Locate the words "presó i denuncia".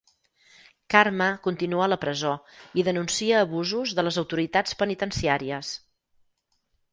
2.05-3.43